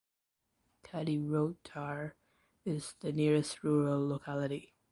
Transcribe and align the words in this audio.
Kadyrotar 0.83 2.13
is 2.65 2.95
the 3.01 3.11
nearest 3.11 3.63
rural 3.63 4.07
locality. 4.07 4.73